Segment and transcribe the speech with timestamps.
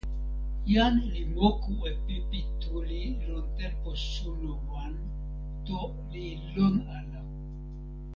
[0.73, 4.93] "jan li moku e pipi tuli lon tenpo suno wan"
[5.65, 5.79] to
[6.11, 7.21] li lon ala.